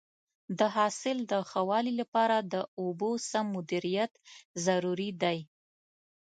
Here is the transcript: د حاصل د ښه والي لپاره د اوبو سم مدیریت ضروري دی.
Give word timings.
د 0.59 0.59
حاصل 0.75 1.17
د 1.31 1.33
ښه 1.49 1.61
والي 1.69 1.93
لپاره 2.01 2.37
د 2.53 2.55
اوبو 2.81 3.09
سم 3.29 3.45
مدیریت 3.55 4.11
ضروري 4.65 5.11
دی. 5.21 5.37